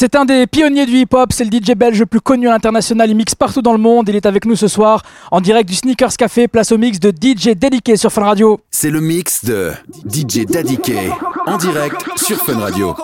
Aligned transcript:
C'est 0.00 0.14
un 0.14 0.24
des 0.24 0.46
pionniers 0.46 0.86
du 0.86 0.96
hip-hop, 1.00 1.32
c'est 1.32 1.42
le 1.44 1.50
DJ 1.50 1.74
belge 1.74 1.98
le 1.98 2.06
plus 2.06 2.20
connu 2.20 2.46
à 2.46 2.52
l'international, 2.52 3.10
il 3.10 3.16
mixe 3.16 3.34
partout 3.34 3.62
dans 3.62 3.72
le 3.72 3.80
monde, 3.80 4.08
il 4.08 4.14
est 4.14 4.26
avec 4.26 4.44
nous 4.44 4.54
ce 4.54 4.68
soir 4.68 5.02
en 5.32 5.40
direct 5.40 5.68
du 5.68 5.74
Sneakers 5.74 6.16
Café, 6.16 6.46
place 6.46 6.70
au 6.70 6.78
mix 6.78 7.00
de 7.00 7.10
DJ 7.10 7.56
Dediqué 7.56 7.96
sur 7.96 8.12
Fun 8.12 8.22
Radio. 8.22 8.60
C'est 8.70 8.90
le 8.90 9.00
mix 9.00 9.44
de 9.44 9.72
DJ 10.08 10.46
Dediqué 10.46 11.10
en 11.46 11.56
direct 11.56 11.96
sur 12.14 12.36
Fun 12.44 12.60
Radio. 12.60 12.94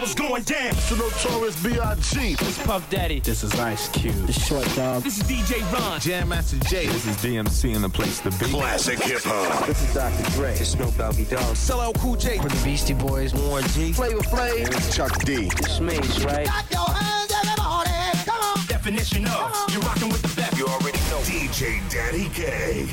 It's 0.00 0.14
going 0.14 0.42
down. 0.44 0.68
It's 0.68 0.88
the 0.90 0.96
notorious 0.96 1.62
B.I.G. 1.62 2.32
It's 2.32 2.62
Puff 2.64 2.88
Daddy. 2.88 3.20
This 3.20 3.42
is 3.42 3.52
Ice 3.58 3.88
Cube. 3.88 4.14
The 4.26 4.32
Short 4.32 4.66
Dog. 4.74 5.02
This 5.02 5.18
is 5.18 5.24
DJ 5.24 5.60
Ron. 5.72 6.00
Jam 6.00 6.28
Master 6.28 6.58
Jay. 6.60 6.86
This 6.86 7.06
is 7.06 7.16
DMC 7.16 7.74
in 7.74 7.82
the 7.82 7.88
place 7.88 8.20
to 8.20 8.30
be. 8.30 8.46
Classic 8.46 8.98
hip 8.98 9.20
hop. 9.24 9.66
This 9.66 9.82
is 9.82 9.94
Dr. 9.94 10.30
Dre. 10.30 10.50
This 10.50 10.60
is 10.62 10.70
Snoop 10.70 10.96
Doggy 10.96 11.24
Dogg. 11.26 11.56
Solo 11.56 11.92
Cool 11.94 12.16
J. 12.16 12.38
For 12.38 12.48
the 12.48 12.64
Beastie 12.64 12.94
Boys. 12.94 13.34
Warren 13.34 13.66
G. 13.68 13.92
Flavor 13.92 14.20
Flav. 14.20 14.64
And 14.64 14.74
it's 14.74 14.94
Chuck 14.94 15.22
D. 15.24 15.50
It's 15.58 15.80
Mace, 15.80 16.24
right? 16.24 16.46
Got 16.46 16.70
your 16.70 16.88
hands, 16.88 17.32
everybody. 17.32 17.90
Come 18.24 18.42
on. 18.42 18.66
Definition 18.66 19.26
of. 19.26 19.72
You're 19.72 19.82
rocking 19.82 20.08
with 20.08 20.22
the 20.22 20.40
best. 20.40 20.56
You 20.58 20.66
already 20.66 20.98
know. 21.10 21.20
DJ 21.22 21.80
Daddy 21.90 22.28
K. 22.30 22.86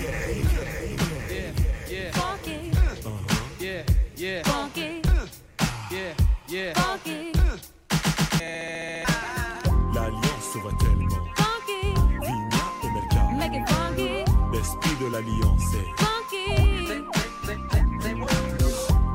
Yeah, 1.29 1.51
yeah. 1.87 2.11
Funky. 2.11 2.71
Uh-huh. 2.71 3.43
Yeah, 3.59 3.83
yeah. 4.15 4.43
Funky. 4.43 4.78
Yeah. 6.51 6.59
Yeah. 6.61 6.73
Funky. 6.73 7.31
L'alliance 9.93 10.55
va 10.63 10.71
tellement. 10.79 11.23
Funky. 11.35 11.93
Vigna 12.21 12.63
et 12.83 12.89
Melka. 12.89 13.23
Make 13.37 13.53
it 13.53 13.69
funky. 13.69 14.25
L'esprit 14.51 14.95
de 14.99 15.07
l'alliance 15.11 15.73
est. 15.75 15.89
Funky. 16.01 16.47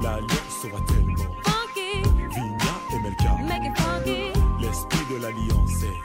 L'alliance 0.01 0.65
va 0.73 0.81
tellement. 0.87 1.33
Funky. 1.45 1.91
Vigna 2.31 2.75
et 2.93 3.01
Melka. 3.03 3.33
Make 3.43 3.65
it 3.65 3.77
funky. 3.79 4.21
L'esprit 4.61 5.07
de 5.11 5.17
l'alliance 5.21 5.83
est. 5.83 5.99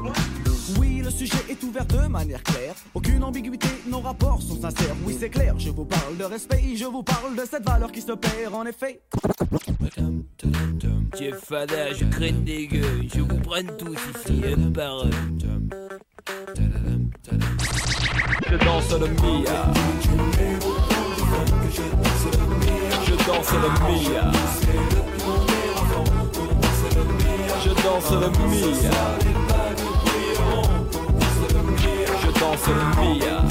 Oui, 0.00 0.41
le 1.02 1.10
sujet 1.10 1.38
est 1.48 1.62
ouvert 1.62 1.84
de 1.86 2.06
manière 2.06 2.42
claire. 2.42 2.74
Aucune 2.94 3.22
ambiguïté, 3.24 3.68
nos 3.86 4.00
rapports 4.00 4.40
sont 4.40 4.60
sincères. 4.60 4.94
Oui, 5.04 5.16
c'est 5.18 5.30
clair, 5.30 5.54
je 5.58 5.70
vous 5.70 5.84
parle 5.84 6.16
de 6.16 6.24
respect, 6.24 6.62
je 6.76 6.84
vous 6.84 7.02
parle 7.02 7.34
de 7.36 7.42
cette 7.48 7.64
valeur 7.64 7.90
qui 7.90 8.00
se 8.00 8.12
perd 8.12 8.54
en 8.54 8.64
effet. 8.64 9.02
Jeff 11.18 11.44
Fada, 11.44 11.92
je 11.92 12.04
crains 12.06 12.32
des 12.32 12.66
gueux, 12.66 13.02
je 13.12 13.20
vous 13.20 13.38
prends 13.40 13.76
tous 13.78 13.98
ici, 14.26 14.42
un 14.46 14.70
par. 14.70 15.04
Je 18.48 18.56
danse 18.56 18.92
le 18.92 19.08
Mia. 19.08 19.72
Je 23.04 23.14
danse 23.26 23.52
le 23.52 23.68
Mia. 23.86 24.32
Je 27.64 27.70
danse 27.82 28.10
le 28.12 28.28
Mia. 28.48 29.41
Danse 32.42 32.66
le 32.66 32.74
Mia. 33.00 33.42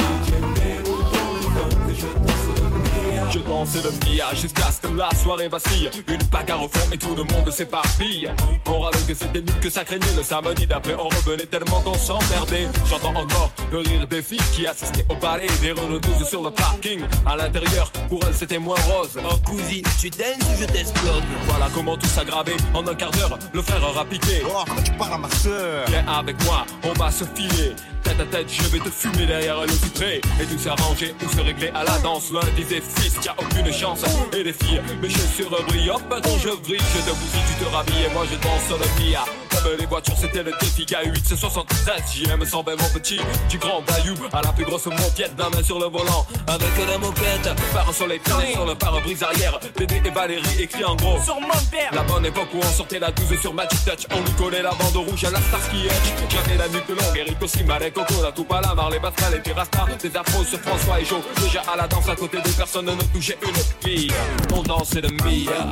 Je 3.32 3.40
danse 3.40 3.76
le 3.76 3.92
Mia 4.06 4.36
jusqu'à 4.36 4.70
ce 4.70 4.86
que 4.86 4.94
la 4.94 5.10
soirée 5.16 5.48
vacille. 5.48 5.90
Une 6.10 6.24
bagarre 6.24 6.64
au 6.64 6.68
fond 6.68 6.92
et 6.92 6.98
tout 6.98 7.16
le 7.16 7.24
monde 7.24 7.50
s'éparpille. 7.50 8.30
On 8.68 8.82
râle 8.82 8.94
que 9.08 9.14
c'était 9.14 9.40
nul 9.40 9.60
que 9.62 9.70
ça 9.70 9.86
craignait 9.86 10.16
Le 10.18 10.24
samedi 10.24 10.68
d'après 10.68 10.96
on 10.96 11.08
revenait 11.08 11.46
tellement 11.46 11.80
qu'on 11.82 11.94
s'emmerdait. 11.94 12.68
J'entends 12.90 13.16
encore 13.16 13.52
le 13.72 13.78
rire 13.80 14.06
des 14.08 14.22
filles 14.22 14.50
qui 14.54 14.68
assistaient 14.68 15.06
au 15.10 15.16
balai 15.16 15.48
Des 15.62 15.72
Renault 15.72 16.00
12 16.00 16.28
sur 16.28 16.44
le 16.44 16.52
parking 16.52 17.02
À 17.26 17.38
l'intérieur. 17.38 17.90
Pour 18.10 18.20
elles 18.28 18.36
c'était 18.36 18.60
moins 18.60 18.80
rose. 18.90 19.18
Oh 19.24 19.36
cousine 19.46 19.86
tu 20.02 20.10
danses 20.10 20.50
ou 20.50 20.62
je 20.62 20.66
t'explose 20.66 21.24
Voilà 21.48 21.68
comment 21.74 21.96
tout 21.96 22.08
s'aggravait. 22.08 22.58
En 22.74 22.86
un 22.86 22.96
quart 22.96 23.12
d'heure 23.12 23.40
Le 23.54 23.62
frère 23.62 23.84
aura 23.90 24.04
piqué. 24.04 24.42
Oh 24.46 24.64
comment 24.68 24.82
tu 24.82 24.92
parles 24.92 25.14
à 25.14 25.18
ma 25.18 25.30
soeur 25.30 25.86
Viens 25.88 26.06
avec 26.08 26.44
moi 26.44 26.66
on 26.84 26.94
va 26.94 27.10
se 27.10 27.24
filer 27.36 27.74
Tête 28.12 28.20
à 28.20 28.38
tête, 28.38 28.52
je 28.52 28.68
vais 28.68 28.80
te 28.80 28.90
fumer 28.90 29.26
derrière 29.26 29.62
le 29.62 29.72
vitré. 29.72 30.20
Et 30.42 30.46
tout 30.46 30.58
s'arranger 30.58 31.16
ou 31.24 31.30
se 31.30 31.40
régler 31.40 31.70
à 31.74 31.86
la 31.86 31.98
danse. 32.00 32.30
L'un 32.34 32.42
disait 32.58 32.82
fils, 32.82 33.16
y 33.24 33.30
a 33.30 33.36
aucune 33.38 33.72
chance. 33.72 34.02
Et 34.34 34.44
les 34.44 34.52
filles, 34.52 34.82
mes 35.02 35.10
chaussures 35.10 35.50
brillent. 35.66 35.92
Hop, 35.92 36.02
quand 36.10 36.38
je 36.38 36.50
brille, 36.50 36.82
je 36.94 37.10
te 37.10 37.16
bousille, 37.16 37.42
tu 37.48 37.64
te 37.64 37.70
rhabilles. 37.74 38.06
Et 38.10 38.14
moi 38.14 38.26
je 38.30 38.36
danse 38.36 38.70
le 38.70 39.02
Mia 39.02 39.24
Comme 39.50 39.78
les 39.80 39.86
voitures, 39.86 40.18
c'était 40.20 40.44
le 40.44 40.52
défi. 40.60 40.84
K8, 40.84 41.22
c'est 41.24 41.38
73 41.38 42.02
JM 42.14 42.44
120 42.44 42.72
mon 42.72 42.90
petit 43.00 43.22
Du 43.50 43.58
grand 43.58 43.82
bayou. 43.84 44.16
À 44.34 44.42
la 44.42 44.52
plus 44.52 44.66
grosse 44.66 44.88
moquette 44.88 45.32
La 45.38 45.50
main 45.50 45.64
sur 45.64 45.80
le 45.80 45.86
volant. 45.86 46.26
Avec 46.48 46.68
la 46.86 46.98
moquette 46.98 47.50
Par 47.74 47.94
sur 47.94 48.08
les 48.08 48.20
traînées, 48.20 48.52
sur 48.52 48.66
le 48.66 48.76
pare-brise 48.76 49.24
arrière. 49.24 49.58
Dédé 49.78 50.02
et 50.04 50.10
Valérie 50.10 50.62
écrit 50.62 50.84
en 50.84 50.98
gros. 50.98 51.18
Sur 51.24 51.40
mon 51.40 51.48
père 51.72 51.92
La 51.94 52.04
bonne 52.04 52.26
époque 52.26 52.50
où 52.54 52.58
on 52.58 52.72
sortait 52.74 53.00
la 53.00 53.12
12 53.12 53.40
sur 53.40 53.54
Magic 53.54 53.80
Touch. 53.86 54.06
On 54.12 54.20
lui 54.20 54.32
collait 54.32 54.64
la 54.64 54.72
bande 54.72 54.98
rouge 54.98 55.24
à 55.24 55.32
la 55.32 55.40
Starsky 55.40 55.86
Edge 55.86 56.30
J'avais 56.30 56.58
la 56.58 56.68
nuque 56.68 56.90
longue, 56.90 57.18
Eric 57.18 57.42
aussi, 57.42 57.64
Malek, 57.64 58.01
Coco, 58.08 58.22
la 58.24 58.32
toupe 58.32 58.52
à 58.52 58.62
la 58.62 58.90
les 58.90 59.00
Pascal 59.00 59.36
et 59.36 59.40
puis 59.40 59.54
Des 60.02 60.18
afros 60.18 60.44
sur 60.44 60.60
François 60.60 61.00
et 61.00 61.06
Joe 61.06 61.20
Déjà 61.42 61.62
à 61.72 61.78
la 61.78 61.88
danse 61.88 62.10
à 62.10 62.16
côté 62.16 62.38
de 62.38 62.50
personne 62.50 62.86
ne 62.86 63.04
touchait 63.14 63.38
une 63.44 63.88
fille 63.88 64.12
On 64.54 64.64
dansait 64.64 65.02
le 65.02 65.10
Mia. 65.10 65.70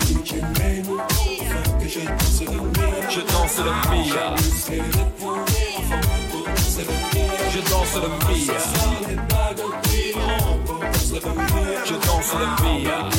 Je 3.09 3.22
danse 3.22 3.57
le 3.57 3.72
Mia. 3.90 4.35
Je 7.51 7.59
danse 7.69 7.95
le 7.95 8.09
Mia. 8.28 8.57
Je 11.85 11.94
danse 11.94 12.34
le 12.34 12.47
Mia 12.63 13.09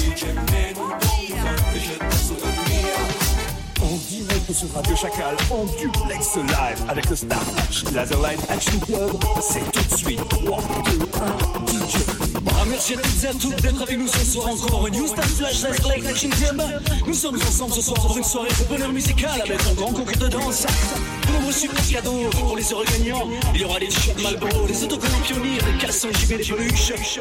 En 3.83 3.97
direct 4.11 4.53
sur 4.53 4.73
Radio 4.75 4.95
Chacal, 4.95 5.37
en 5.51 5.65
duplex 5.65 6.37
live 6.37 6.85
avec 6.89 7.09
le 7.09 7.17
Star 7.17 7.41
Laserline 7.95 8.39
Action 8.51 8.79
Club. 8.81 9.11
C'est 9.41 9.73
tout 9.73 9.83
de 9.83 9.97
suite. 9.97 10.29
3, 10.29 10.63
2, 10.85 10.99
1, 11.01 11.89
DJ. 11.89 11.97
Ah, 12.49 12.65
merci 12.69 12.95
à 12.95 12.97
toutes 12.99 13.25
et 13.25 13.29
à 13.29 13.33
tous 13.33 13.63
d'être 13.63 13.83
avec 13.83 13.99
nous 13.99 14.09
ce 14.09 14.25
soir 14.25 14.49
encore. 14.49 14.87
Une 14.87 15.01
Houston 15.01 15.23
Flash 15.23 15.63
Laserline 15.63 16.07
Action 16.07 16.29
Club. 16.31 16.63
Nous 17.07 17.15
sommes 17.15 17.37
ensemble 17.37 17.73
ce 17.73 17.81
soir 17.81 18.01
pour 18.01 18.19
une 18.19 18.25
soirée 18.25 18.49
de 18.49 18.65
bonheur 18.69 18.93
musical 18.93 19.41
avec 19.41 19.67
un 19.67 19.75
grand 19.75 19.93
concours 19.93 20.17
de 20.19 20.29
danse. 20.29 20.67
De 21.27 21.33
nombreux 21.33 21.53
super 21.53 21.89
cadeaux 21.89 22.29
pour 22.39 22.57
les 22.57 22.73
heureux 22.73 22.85
gagnants. 22.85 23.29
Il 23.55 23.63
y 23.63 23.65
aura 23.65 23.79
des 23.79 23.89
t-shirts 23.89 24.23
Malboro, 24.23 24.67
des 24.67 24.85
autocollants 24.85 25.21
pionniers, 25.25 25.59
des 25.59 25.79
caleçons 25.81 26.09
JB, 26.13 26.37
des 26.37 26.45
peluches. 26.45 27.21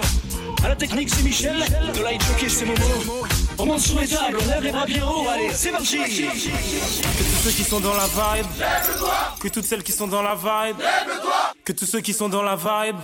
À 0.63 0.67
la 0.67 0.75
technique, 0.75 1.09
c'est 1.09 1.23
Michel. 1.23 1.55
De 1.95 2.03
light 2.03 2.21
jockey, 2.21 2.49
c'est 2.49 2.65
Momo. 2.65 3.25
On 3.61 3.65
monte 3.65 3.81
sur 3.81 3.99
les 3.99 4.07
tables, 4.07 4.37
on 4.41 4.47
lève 4.47 4.63
les 4.63 4.71
bras 4.71 4.85
bien 4.85 5.05
haut. 5.05 5.27
Allez, 5.27 5.51
c'est 5.53 5.71
parti. 5.71 5.97
Que 5.97 7.23
tous 7.23 7.43
ceux 7.43 7.51
qui 7.51 7.63
sont 7.65 7.81
dans 7.81 7.93
la 7.93 8.05
vibe, 8.05 8.45
que 9.41 9.47
toutes 9.49 9.65
celles 9.65 9.83
qui 9.83 9.91
sont 9.91 10.07
dans 10.07 10.21
la 10.21 10.35
vibe, 10.35 10.77
que 11.65 11.73
tous 11.73 11.85
ceux 11.85 11.99
qui 11.99 12.13
sont 12.13 12.29
dans 12.29 12.41
la 12.41 12.55
vibe, 12.55 12.95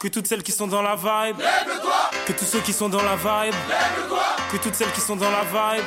que 0.00 0.08
toutes 0.08 0.26
celles 0.26 0.42
qui 0.42 0.50
sont 0.50 0.66
dans 0.66 0.82
la 0.82 0.96
vibe, 0.96 1.36
que 2.26 2.32
tous 2.32 2.44
ceux 2.46 2.60
qui 2.60 2.72
sont 2.72 2.88
dans 2.88 3.02
la 3.02 3.14
vibe, 3.14 3.54
que 4.50 4.56
toutes 4.56 4.74
celles 4.74 4.90
qui 4.92 5.00
sont 5.00 5.16
dans 5.16 5.30
la 5.30 5.42
vibe, 5.42 5.84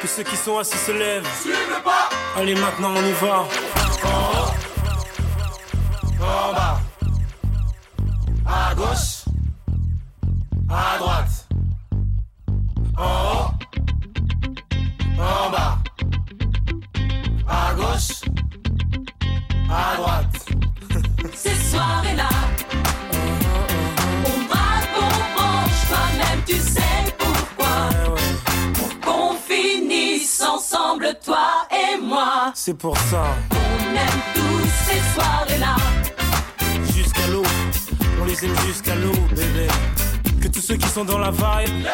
que 0.00 0.06
ceux 0.06 0.22
qui 0.22 0.36
sont 0.36 0.58
assis 0.58 0.78
se 0.78 0.92
lèvent. 0.92 1.26
Allez, 2.36 2.54
maintenant 2.54 2.92
on 2.94 3.04
y 3.04 3.12
va. 3.12 3.44
En 6.20 6.52
bas. 6.52 6.80
À 8.46 8.74
gauche. 8.74 9.24
À 10.70 10.98
droite. 10.98 11.43
En 12.96 13.02
haut. 13.02 13.50
En 15.18 15.50
bas. 15.50 15.78
À 17.48 17.74
gauche. 17.74 18.22
À 19.70 19.96
droite. 19.96 20.46
Ces 21.34 21.54
soirées-là, 21.54 22.28
on 24.24 24.44
braque, 24.44 24.90
on 24.96 25.36
branche, 25.36 25.80
toi-même 25.88 26.42
tu 26.46 26.54
sais 26.54 27.14
pourquoi. 27.18 27.88
Pour 28.74 29.00
qu'on 29.00 29.34
finisse 29.34 30.40
ensemble, 30.40 31.18
toi 31.24 31.66
et 31.70 32.00
moi. 32.00 32.52
C'est 32.54 32.78
pour 32.78 32.96
ça. 32.96 33.24
On 33.50 33.90
aime 33.96 34.20
tous 34.34 34.68
ces 34.86 35.00
soirées-là. 35.14 35.76
Jusqu'à 36.94 37.26
l'eau, 37.28 37.42
on 38.20 38.24
les 38.24 38.44
aime 38.44 38.56
jusqu'à 38.66 38.94
l'eau, 38.94 39.12
bébé. 39.30 39.68
Ceux 40.66 40.76
qui 40.76 40.88
sont 40.88 41.04
dans 41.04 41.18
la 41.18 41.30
vibe, 41.30 41.86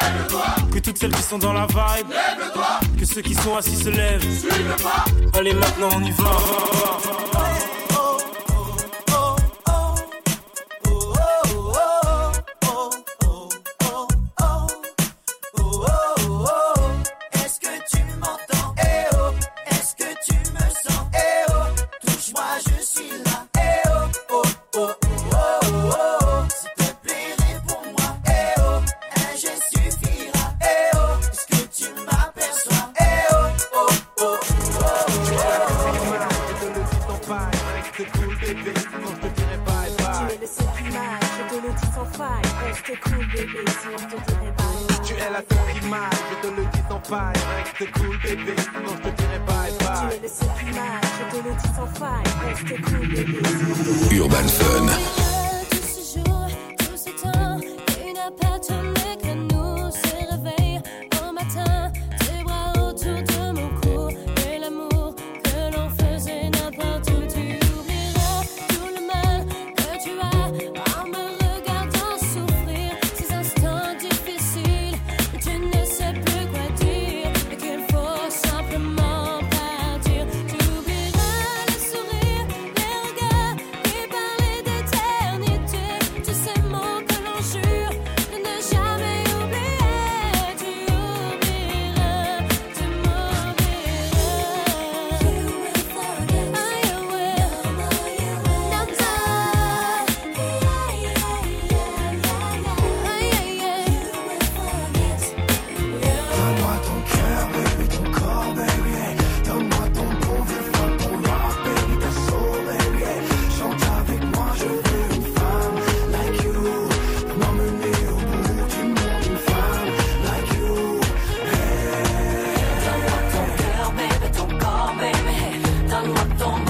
que 0.72 0.78
toutes 0.78 0.96
celles 0.96 1.10
qui 1.10 1.22
sont 1.24 1.38
dans 1.38 1.52
la 1.52 1.66
vibe, 1.66 2.06
que 2.96 3.04
ceux 3.04 3.20
qui 3.20 3.34
sont 3.34 3.56
assis 3.56 3.74
se 3.74 3.88
lèvent. 3.88 4.24
Allez, 5.34 5.54
maintenant 5.54 5.88
on 5.96 6.04
y 6.04 6.12
va. 6.12 6.30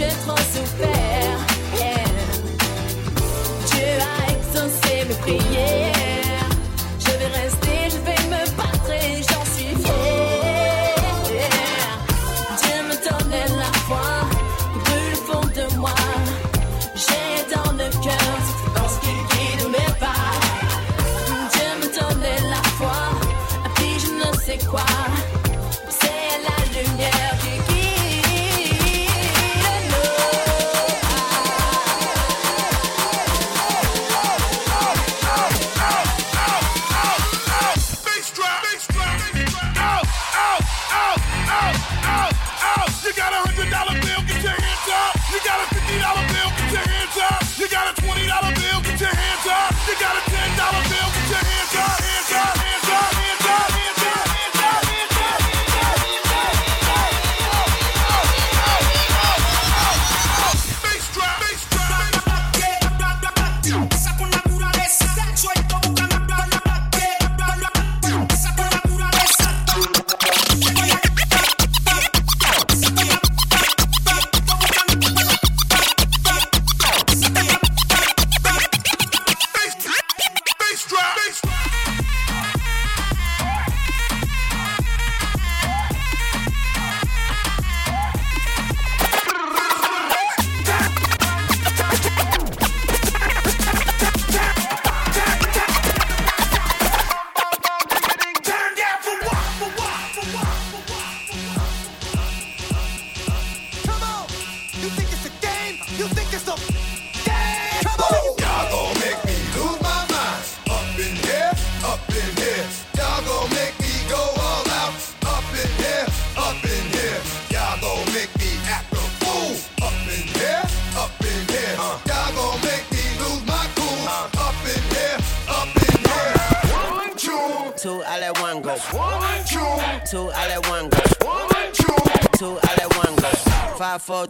j'ai 0.00 0.39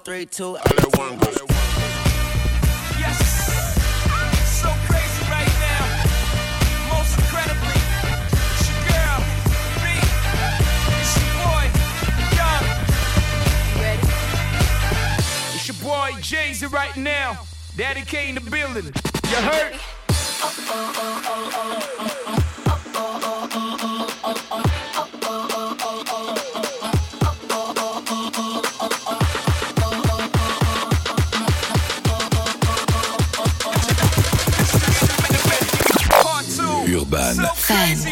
three, 0.04 0.26
two. 0.26 0.56
I 0.56 0.62
let 0.76 0.98
one 0.98 1.18
go. 1.18 1.30
Yes. 2.98 3.18
So 4.60 4.68
crazy 4.88 5.22
right 5.30 5.52
now. 5.60 5.84
Most 6.88 7.18
incredibly, 7.18 7.78
it's 8.54 8.68
your 8.70 8.80
girl, 8.88 9.18
me. 9.84 9.94
It's 11.00 11.14
your 11.20 11.34
boy, 11.44 11.64
Young. 12.38 12.64
Ready? 13.82 14.08
It's 15.54 15.66
your 15.68 15.78
boy 15.82 16.10
Jay-Z 16.20 16.66
right 16.66 16.96
now. 16.96 17.38
Daddy 17.76 18.02
Kane 18.02 18.34
the 18.36 18.40
building. 18.40 18.92
You 19.28 19.36
hurt? 19.36 19.74
FM. 37.70 38.09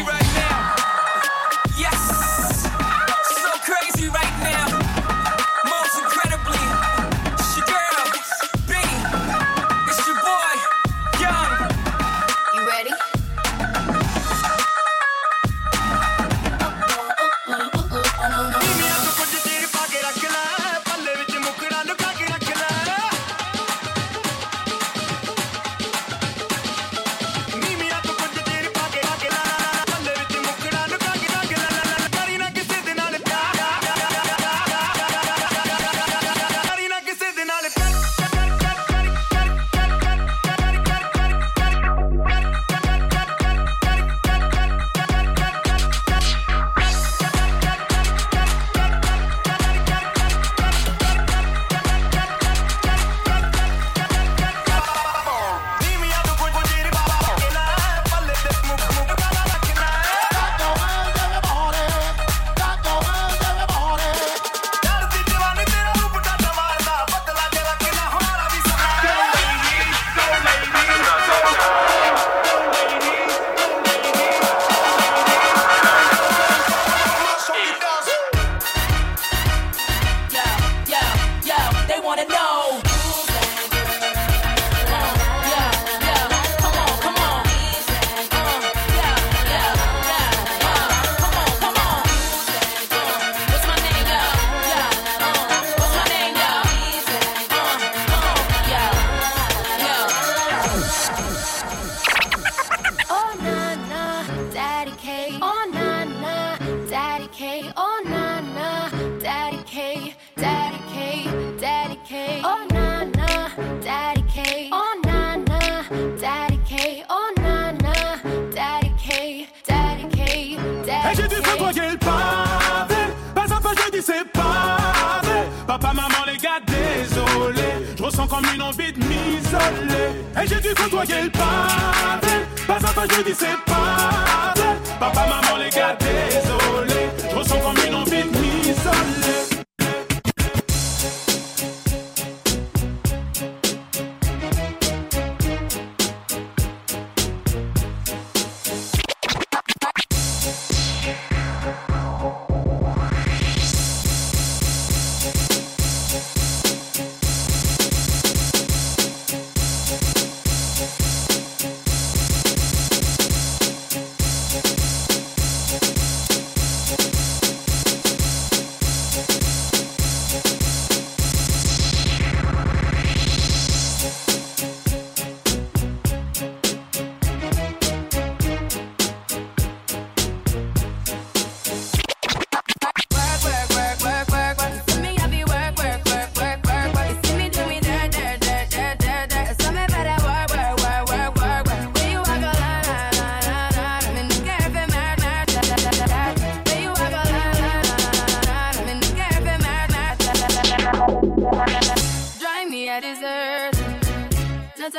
Comme 128.29 128.45
une 128.53 128.61
envie 128.61 128.93
de 128.93 128.99
m'isoler 128.99 130.11
Et 130.41 130.47
j'ai 130.47 130.59
dû 130.61 130.73
côtoyer 130.75 131.23
le 131.23 131.29
pavé. 131.31 132.45
Pas 132.67 132.75
à 132.75 132.93
pas 132.93 133.07
je 133.09 133.21
dis 133.23 133.35
c'est 133.37 133.57
pas 133.65 134.53
vrai. 134.55 134.77
Papa, 134.99 135.21
maman, 135.21 135.57
les 135.57 135.68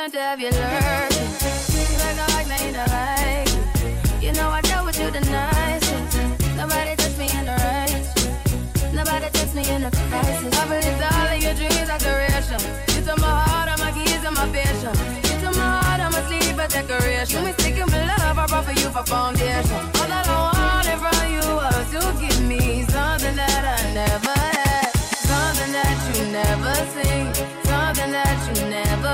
Time 0.01 0.09
to 0.09 0.19
have 0.19 0.39
you 0.39 0.49
lurking. 0.49 1.29
You 1.77 1.97
like 2.01 2.17
I 2.17 2.25
like, 2.33 2.65
you 2.65 2.73
don't 2.73 2.89
like 2.89 3.45
it. 3.45 4.23
You 4.23 4.33
know 4.33 4.49
I 4.49 4.59
dealt 4.61 4.87
with 4.87 4.99
you 4.99 5.11
the 5.11 5.21
nicest. 5.29 6.17
Nobody 6.57 6.95
touched 6.95 7.19
me 7.19 7.29
in 7.29 7.45
the 7.45 7.53
right. 7.61 8.01
Nobody 8.97 9.29
touched 9.29 9.53
me 9.53 9.61
in 9.69 9.83
a 9.83 9.91
crisis. 9.91 10.57
I 10.57 10.65
believed 10.65 11.05
all 11.05 11.29
of 11.29 11.37
your 11.37 11.53
dreams 11.53 11.89
are 11.93 12.01
duration. 12.01 12.57
You 12.97 13.05
took 13.05 13.19
my 13.21 13.29
heart, 13.29 13.69
all 13.69 13.77
my 13.77 13.91
keys, 13.93 14.25
and 14.25 14.33
my 14.33 14.49
patience. 14.49 14.97
You 15.29 15.37
took 15.37 15.53
my 15.53 15.69
heart, 15.85 16.01
I'm 16.01 16.17
asleep, 16.17 16.57
a 16.57 16.65
decoration. 16.67 17.37
You 17.37 17.53
mistaken 17.53 17.85
for 17.85 18.01
love, 18.01 18.39
I 18.41 18.45
brought 18.49 18.65
for 18.65 18.73
you 18.73 18.89
for 18.89 19.05
foundation. 19.05 19.81
All 20.01 20.09
that 20.09 20.25
I 20.25 20.37
wanted 20.49 20.97
from 20.97 21.21
you 21.29 21.45
was 21.61 21.85
to 21.93 22.01
give 22.17 22.41
me 22.49 22.89
something 22.89 23.35
that 23.37 23.63
I 23.77 23.93
never 23.93 24.33
had. 24.33 24.97
Something 25.29 25.71
that 25.77 25.97
you 26.09 26.25
never 26.33 26.73
seen 26.89 27.50
something 28.01 28.11
that 28.13 28.41
you 28.57 28.65
never 28.69 29.13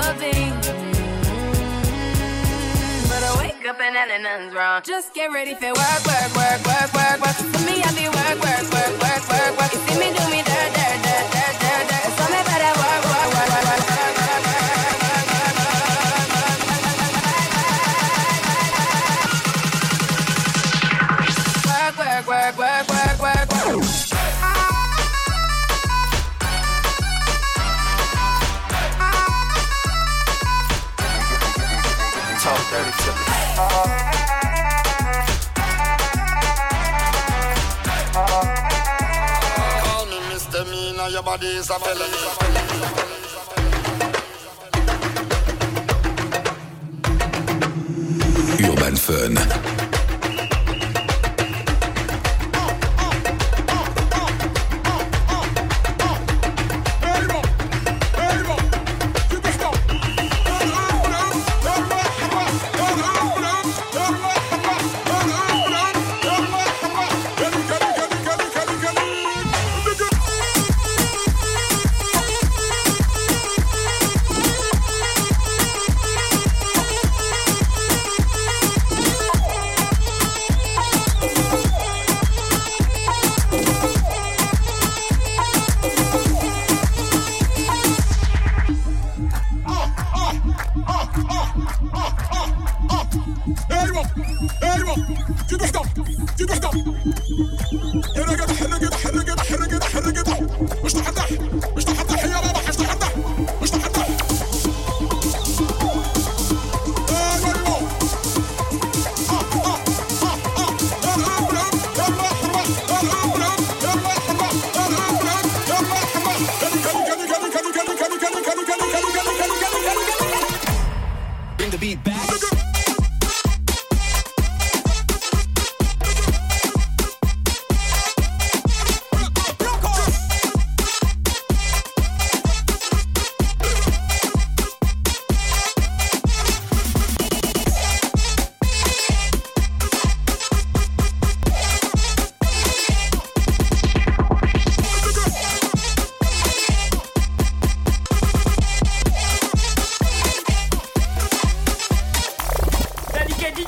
But 3.08 3.22
I 3.22 3.32
wake 3.38 3.66
up 3.68 3.80
and 3.80 3.94
nothing's 3.94 4.54
wrong. 4.54 4.82
Just 4.84 5.14
get 5.14 5.30
ready 5.32 5.54
for 5.54 5.68
work, 5.68 6.02
work, 6.06 6.34
work, 6.36 6.60
work, 6.66 6.92
work, 6.94 7.20
work. 7.20 7.36
For 7.36 7.62
me, 7.66 7.82
I 7.82 7.90
be 7.92 8.08
work, 8.08 8.38
work, 8.40 8.64
work, 8.72 8.94
work, 9.02 9.22
work, 9.28 9.52
work. 9.58 9.72
You 9.72 9.80
see 9.86 9.98
me 9.98 10.08
do 10.16 10.24
me 10.32 10.40
dirt, 10.42 10.70
dirt, 10.76 10.98
dirt, 11.04 11.26
dirt, 11.34 11.56
dirt, 11.62 11.84
dirt. 11.90 12.08
So 12.16 12.24
me 12.32 12.40
better 12.48 12.72
work, 12.80 13.02
work, 13.12 13.28
work, 13.34 13.50
work, 13.50 13.64
work. 13.68 13.84
Work, 21.68 22.26
work, 22.26 22.56
work, 22.58 22.88
work. 22.88 22.97
Urban 48.64 48.96
Fun. 48.96 49.77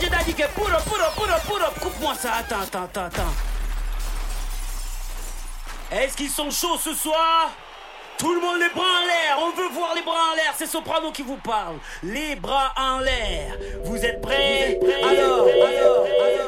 DJ 0.01 0.09
Daddy 0.09 0.35
que 0.35 0.47
pour 0.55 0.67
up, 0.69 0.83
pour 0.85 0.99
up, 0.99 1.15
pour 1.15 1.29
up, 1.29 1.43
pour 1.47 1.57
up. 1.57 1.79
Coupe-moi 1.81 2.15
ça. 2.15 2.33
Attends, 2.39 2.61
attends, 2.63 2.85
attends, 2.85 3.05
attends. 3.05 3.35
Est-ce 5.93 6.17
qu'ils 6.17 6.31
sont 6.31 6.51
chauds 6.51 6.79
ce 6.79 6.95
soir? 6.95 7.51
Tout 8.17 8.35
le 8.35 8.41
monde 8.41 8.59
les 8.61 8.69
bras 8.69 8.83
en 8.83 9.07
l'air. 9.07 9.39
On 9.41 9.51
veut 9.51 9.69
voir 9.69 9.95
les 9.95 10.03
bras 10.03 10.33
en 10.33 10.37
l'air. 10.37 10.55
C'est 10.57 10.67
Soprano 10.67 11.11
qui 11.11 11.23
vous 11.23 11.37
parle. 11.37 11.77
Les 12.03 12.37
bras 12.37 12.73
en 12.77 13.01
l'air. 13.01 13.57
Vous 13.85 13.97
êtes 13.97 14.01
vous 14.01 14.05
êtes 14.07 14.21
prêts? 14.23 14.79
Alors, 15.03 15.47
alors, 15.47 16.07
alors. 16.07 16.40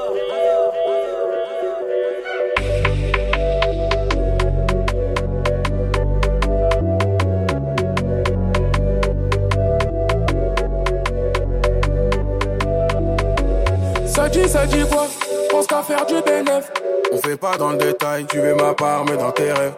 Ça 14.53 14.67
dit, 14.67 14.85
quoi? 14.91 15.07
Pense 15.49 15.67
qu'à 15.67 15.83
faire 15.83 16.05
du 16.05 16.21
bénéf. 16.21 16.71
On 17.11 17.17
fait 17.17 17.39
pas 17.39 17.57
dans 17.57 17.71
le 17.71 17.79
détail, 17.79 18.27
tu 18.27 18.39
veux 18.39 18.55
ma 18.55 18.75
part, 18.75 19.03
mais 19.07 19.17
dans 19.17 19.31
tes 19.31 19.51
rêves. 19.51 19.73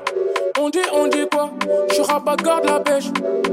On 0.59 0.69
dit, 0.69 0.81
on 0.93 1.07
dit 1.07 1.29
quoi? 1.33 1.51
Je 1.95 2.03
rabat 2.03 2.35
garde 2.43 2.65
la 2.65 2.81
pêche. 2.81 3.05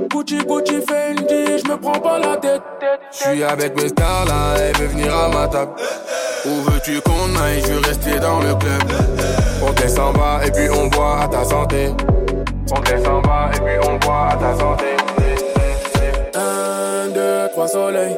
Gucci, 0.09 0.39
Gucci, 0.39 0.81
Fendi, 0.81 1.59
je 1.63 1.71
me 1.71 1.77
prends 1.77 1.99
pas 1.99 2.17
la 2.17 2.37
tête. 2.37 2.63
Je 3.11 3.17
suis 3.17 3.43
avec 3.43 3.79
mes 3.79 3.89
stars 3.89 4.25
là, 4.25 4.55
elle 4.57 4.75
veut 4.77 4.87
venir 4.87 5.15
à 5.15 5.27
ma 5.27 5.47
table. 5.47 5.73
Où 6.43 6.61
veux-tu 6.61 6.99
qu'on 7.01 7.39
aille? 7.39 7.61
Je 7.61 7.73
veux 7.73 7.81
rester 7.81 8.19
dans 8.19 8.39
le 8.39 8.55
club. 8.55 8.81
On 9.63 9.71
descend 9.73 10.17
bas 10.17 10.39
et 10.43 10.49
puis 10.49 10.69
on 10.71 10.87
boit 10.87 11.19
à 11.21 11.27
ta 11.27 11.43
santé. 11.43 11.89
On 12.75 12.79
descend 12.79 13.23
bas 13.23 13.51
et 13.53 13.59
puis 13.59 13.87
on 13.87 13.97
boit 13.97 14.29
à 14.31 14.35
ta 14.37 14.57
santé. 14.57 14.85
Un, 16.33 17.09
deux, 17.09 17.47
trois 17.51 17.67
soleils. 17.67 18.17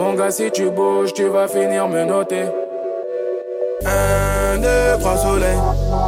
Mon 0.00 0.14
gars, 0.14 0.30
si 0.30 0.50
tu 0.50 0.70
bouges, 0.70 1.12
tu 1.12 1.28
vas 1.28 1.46
finir 1.46 1.86
me 1.86 2.06
noter. 2.06 2.46
Un, 3.84 4.56
deux, 4.56 4.98
trois 4.98 5.18
soleils. 5.18 5.58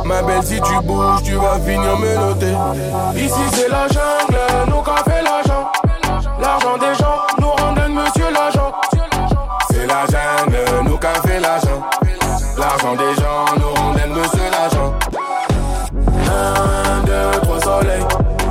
Ma 0.07 0.23
belle, 0.23 0.43
si 0.43 0.59
tu 0.63 0.81
bouges, 0.83 1.23
tu 1.23 1.35
vas 1.35 1.61
finir 1.61 1.99
me 1.99 2.15
noter. 2.15 2.55
Ici 3.15 3.43
c'est 3.53 3.69
la 3.69 3.87
jungle, 3.89 4.71
nous 4.71 4.81
qu'a 4.81 4.97
fait 5.05 5.23
l'argent. 5.23 5.71
L'argent 6.41 6.79
des 6.79 6.95
gens 6.95 7.19
nous 7.39 7.51
rendent 7.51 7.91
monsieur 7.91 8.31
l'agent. 8.33 8.73
C'est 9.71 9.87
la 9.87 10.07
jungle, 10.07 10.89
nous 10.89 10.97
qu'a 10.97 11.13
fait 11.27 11.39
l'argent. 11.39 11.83
L'argent 12.57 12.95
des 12.97 13.15
gens 13.21 13.45
nous 13.59 13.75
rendent 13.75 14.17
monsieur 14.17 14.49
l'agent. 14.51 14.95
Un, 16.33 17.05
deux, 17.05 17.41
trois 17.43 17.61
soleils. 17.61 18.07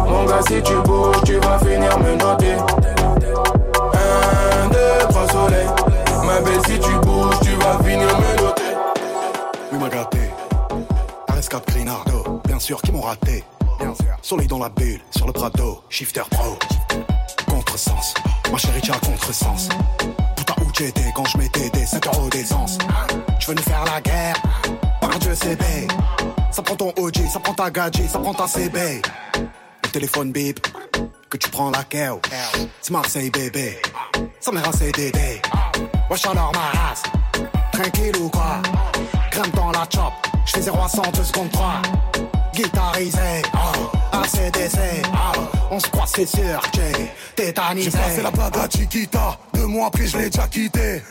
Mon 0.07 0.23
gars, 0.25 0.43
si 0.47 0.61
tu 0.61 0.75
bouges, 0.85 1.23
tu 1.25 1.39
vas 1.39 1.57
finir 1.57 1.97
me 1.97 2.15
noter. 2.15 2.57
Ma 5.21 6.39
belle, 6.41 6.61
si 6.65 6.79
tu 6.79 6.91
bouges, 7.05 7.39
tu 7.41 7.51
vas 7.57 7.77
finir 7.83 8.19
me 8.19 8.41
noter. 8.41 8.61
Oui, 9.71 9.77
m'a 9.77 9.89
gâté. 9.89 10.17
RS4 11.29 11.61
Grinardo, 11.67 12.41
bien 12.45 12.57
sûr, 12.57 12.81
qui 12.81 12.91
m'ont 12.91 13.01
raté. 13.01 13.43
Bien 13.79 13.93
sûr. 13.93 14.17
Soleil 14.23 14.47
dans 14.47 14.57
la 14.57 14.69
bulle, 14.69 14.99
sur 15.15 15.27
le 15.27 15.33
Prado, 15.33 15.83
shifter 15.89 16.23
pro. 16.31 16.57
Contresens, 17.47 18.15
ma 18.51 18.57
chérie, 18.57 18.81
tu 18.81 18.91
as 18.91 18.99
contresens. 18.99 19.69
Putain, 20.35 20.55
où 20.65 20.71
tu 20.71 20.85
étais 20.85 21.11
quand 21.15 21.25
je 21.25 21.37
mettais 21.37 21.69
des 21.69 21.85
5 21.85 22.05
euros 22.07 22.29
d'essence 22.29 22.79
Tu 23.39 23.49
veux 23.49 23.55
nous 23.55 23.61
faire 23.61 23.83
la 23.85 24.01
guerre? 24.01 24.35
Par 24.99 25.19
Dieu, 25.19 25.35
c'est 25.35 25.55
B. 25.55 25.63
Ça 26.51 26.63
prend 26.63 26.75
ton 26.75 26.93
OG, 26.97 27.17
ça 27.31 27.39
prend 27.39 27.53
ta 27.53 27.69
gadget, 27.69 28.09
ça 28.09 28.17
prend 28.17 28.33
ta 28.33 28.47
CB. 28.47 29.01
Téléphone 29.91 30.31
bip, 30.31 30.65
que 31.29 31.35
tu 31.35 31.49
prends 31.49 31.69
la 31.69 31.83
keo. 31.83 32.21
C'est 32.81 32.91
Marseille, 32.91 33.29
bébé. 33.29 33.77
Ça 34.39 34.51
m'est 34.51 34.61
c'est 34.77 34.91
Dédé. 34.93 35.41
Wesh 36.09 36.25
alors 36.25 36.51
ma 36.53 36.79
race, 36.79 37.03
tranquille 37.73 38.15
ou 38.21 38.29
quoi? 38.29 38.61
Crème 39.31 39.51
dans 39.53 39.71
la 39.71 39.85
chop, 39.93 40.13
j'fais 40.45 40.61
0 40.61 40.77
à 40.81 40.87
100, 40.87 41.11
2 41.11 41.23
secondes 41.23 41.51
3 41.51 41.81
Guitarisé, 42.53 43.41
oh, 43.53 44.15
ACDC, 44.15 44.77
oh, 45.13 45.39
on 45.71 45.79
se 45.79 45.87
croit 45.87 46.05
c'est 46.07 46.25
sûr, 46.25 46.61
j'ai 46.73 47.11
tétanisé 47.35 47.91
J'ai 47.91 47.97
passé 47.97 48.21
la 48.21 48.31
bague 48.31 48.57
à 48.57 48.69
Chiquita, 48.69 49.37
deux 49.53 49.67
mois 49.67 49.87
après 49.87 50.07
je 50.07 50.17
l'ai 50.17 50.29
déjà 50.29 50.47
quitté. 50.47 51.01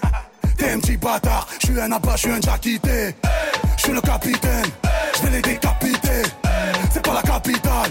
T'es 0.56 0.70
un 0.72 0.80
petit 0.80 0.96
bâtard, 0.96 1.46
je 1.60 1.66
suis 1.66 1.80
un 1.80 1.92
abat, 1.92 2.16
je 2.16 2.20
suis 2.20 2.30
un 2.30 2.40
quitté. 2.58 3.14
Je 3.76 3.82
suis 3.82 3.92
le 3.92 4.00
capitaine, 4.00 4.66
je 5.16 5.22
vais 5.22 5.30
les 5.30 5.42
décapiter. 5.42 6.22
C'est 6.92 7.02
pas 7.02 7.14
la 7.14 7.22
capitale, 7.22 7.90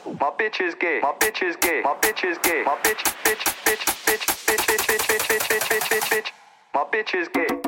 My 0.21 0.29
bitch 0.29 0.61
is 0.61 0.75
gay. 0.75 0.99
My 1.01 1.13
bitch 1.13 1.41
is 1.41 1.55
gay. 1.55 1.81
My 1.83 1.95
bitch 1.95 2.23
is 2.23 2.37
gay. 2.43 2.61
My 2.63 2.77
bitch, 2.83 3.03
bitch, 3.23 3.41
bitch, 3.65 3.83
bitch, 4.05 4.21
bitch, 4.45 4.61
bitch, 4.67 4.85
bitch, 4.85 5.27
bitch, 5.27 5.47
bitch, 5.49 5.67
bitch, 5.67 5.89
bitch, 5.89 6.09
bitch. 6.11 6.31
My 6.75 6.83
bitch 6.83 7.15
is 7.19 7.27
gay. 7.29 7.60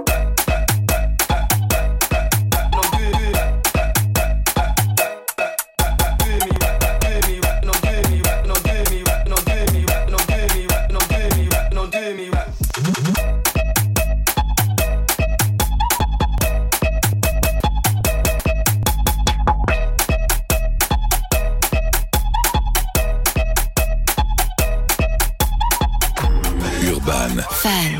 Fan. 27.64 27.93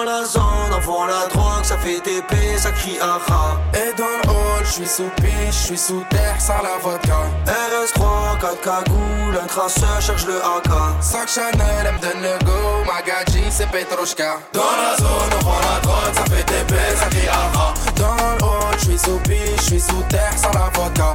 Dans 0.00 0.06
la 0.06 0.24
zone, 0.24 0.72
on 0.74 0.80
vend 0.80 1.04
la 1.04 1.26
drogue, 1.26 1.62
ça 1.62 1.76
fait 1.76 2.00
TP, 2.00 2.34
ça 2.56 2.70
crie 2.70 2.96
aha. 3.02 3.58
Et 3.74 3.94
dans 3.98 4.06
le 4.06 4.30
hall, 4.30 4.64
je 4.64 4.70
suis 4.70 4.86
sous 4.86 5.10
piche, 5.16 5.28
je 5.50 5.66
suis 5.66 5.76
sous 5.76 6.02
terre, 6.08 6.40
sans 6.40 6.62
la 6.62 6.78
vodka. 6.80 7.18
RS3, 7.44 8.40
4 8.40 8.60
cagoules, 8.62 9.38
un 9.42 9.46
traceur 9.46 10.00
cherche 10.00 10.24
le 10.24 10.38
AK. 10.38 11.02
Sac 11.02 11.28
Chanel, 11.28 11.84
elle 11.84 11.92
me 11.92 11.98
donne 11.98 12.22
le 12.22 12.44
go, 12.46 12.84
Magadji, 12.86 13.44
c'est 13.50 13.68
Petrushka. 13.70 14.38
Dans 14.54 14.60
la 14.62 14.96
zone, 14.96 15.32
on 15.38 15.44
vend 15.44 15.58
la 15.70 15.80
drogue, 15.82 16.14
ça 16.14 16.24
fait 16.34 16.44
TP, 16.44 16.74
ça 16.96 17.06
crie 17.10 17.28
aha. 17.28 17.74
Dans 17.96 18.14
le 18.14 18.42
hall, 18.42 18.76
je 18.78 18.84
suis 18.84 18.98
sous 18.98 19.18
piche, 19.18 19.56
je 19.56 19.62
suis 19.64 19.80
sous 19.80 20.02
terre, 20.08 20.32
sans 20.34 20.52
la 20.52 20.70
vodka. 20.72 21.14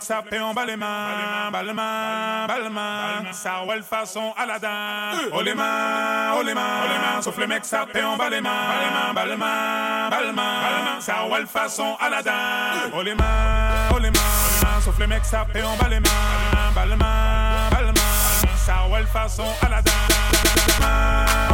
Les 0.00 0.06
mecs 0.06 0.22
ça 0.22 0.22
fait 0.28 0.40
en 0.40 0.54
bas 0.54 0.64
les 0.66 0.76
mains, 0.76 1.50
bas 1.52 1.62
les 1.62 1.72
mains, 1.72 2.46
bas 2.46 2.58
les 2.62 2.68
mains. 2.70 3.32
Ça 3.32 3.64
ouais 3.66 3.82
façon. 3.82 4.32
Oh 5.32 5.42
les 5.42 5.54
mains, 5.54 6.32
oh 6.38 6.42
les 6.42 6.54
mains, 6.54 6.62
oh 6.84 6.88
les 6.88 6.98
mains, 6.98 7.22
sauf 7.22 7.36
les 7.38 7.46
mecs 7.46 7.64
ça 7.64 7.86
fait 7.92 8.02
en 8.02 8.16
bas 8.16 8.30
les 8.30 8.40
mains, 8.40 8.50
bas 9.14 9.26
les 9.26 9.36
mains, 9.36 10.08
bas 10.10 10.20
les 10.24 10.32
mains. 10.32 11.00
Ça 11.00 11.26
ouais 11.30 11.46
façon. 11.46 11.96
Oh 12.92 13.02
les 13.02 13.14
mains, 13.14 13.24
oh 13.94 13.98
les 13.98 14.10
mains, 14.10 14.80
sauf 14.84 14.98
les 14.98 15.06
mecs 15.06 15.24
ça 15.24 15.46
fait 15.52 15.62
en 15.62 15.76
bas 15.76 15.88
les 15.88 16.00
mains, 16.00 16.72
bas 16.74 16.86
les 16.86 16.96
mains, 16.96 17.70
bas 17.70 17.80
les 17.80 17.92
mains. 17.92 18.46
Ça 18.56 18.86
ouais 18.90 19.04
façon 19.12 19.46
Aladdin. 19.62 19.92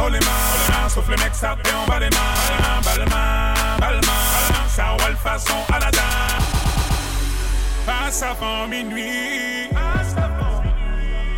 Oh 0.01 0.09
les 0.09 0.19
mains, 0.19 0.89
sauf 0.89 1.07
les 1.09 1.17
mecs 1.17 1.35
ça 1.35 1.55
fait 1.63 1.73
en 1.73 1.85
bas 1.85 1.99
les 1.99 2.09
mains, 2.09 2.81
bas 2.83 2.95
les 2.97 3.05
mains, 3.09 3.53
bas 3.79 3.91
les 3.91 4.07
mains. 4.07 4.67
Ça 4.69 4.93
ouais 4.93 5.15
façon 5.21 5.55
Aladdin. 5.73 6.56
Passe 7.87 8.21
avant 8.21 8.67
minuit. 8.67 9.69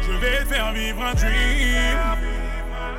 Je 0.01 0.11
vais 0.19 0.43
faire 0.45 0.71
vivre 0.73 1.03
un 1.03 1.13
dream. 1.13 2.17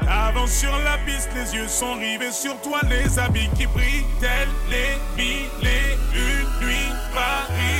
Avance 0.08 0.52
sur 0.52 0.70
la 0.84 0.96
piste, 0.98 1.30
les 1.34 1.52
yeux 1.56 1.66
sont 1.66 1.94
rivés 1.94 2.30
sur 2.30 2.60
toi, 2.60 2.78
les 2.88 3.18
habits 3.18 3.50
qui 3.56 3.66
brillent, 3.66 4.06
tels 4.20 4.48
les 4.70 4.96
mille 5.16 5.48
et 5.64 5.98
une 6.14 6.64
nuits. 6.64 6.94
Paris 7.12 7.79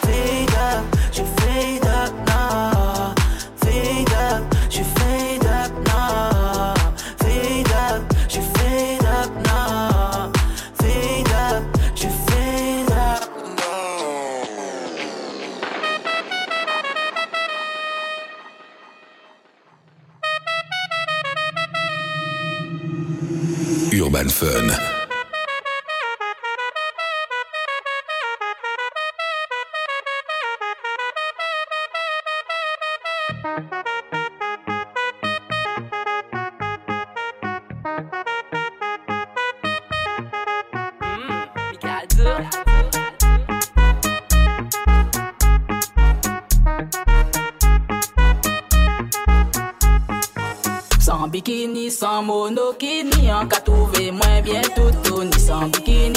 bikini, 51.41 51.89
sans 51.89 52.23
monokini, 52.23 53.31
en 53.31 53.47
qu'à 53.47 53.59
trouver 53.61 54.11
moins 54.11 54.41
bien 54.41 54.61
tout 54.75 55.23
Ni 55.23 55.39
sans 55.39 55.67
bikini, 55.67 56.10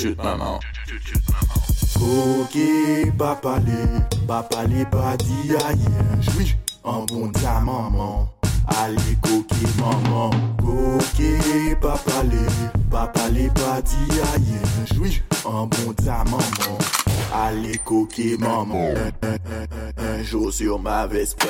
tut 0.00 0.16
maman. 0.16 0.58
Ok, 2.00 2.56
papalé, 3.18 3.84
papalé 4.26 4.84
pas 4.86 5.16
dit 5.18 5.54
aïe. 5.68 6.48
En 6.82 7.04
bon 7.04 7.30
ta 7.30 7.60
maman. 7.60 8.30
Allez, 8.66 9.18
coquille 9.20 9.66
maman. 9.78 10.30
Ok, 10.62 11.22
papalé, 11.80 12.38
les 13.32 13.48
pas 13.50 13.82
dit 13.82 14.20
aïe. 14.34 15.10
En 15.44 15.66
bon 15.66 15.92
ta 15.92 16.24
maman. 16.24 17.09
Allez, 17.32 17.78
coquet, 17.84 18.36
maman. 18.38 18.94
Un, 19.96 20.22
jour 20.22 20.52
sur 20.52 20.78
ma 20.78 21.06
Vespa, 21.06 21.46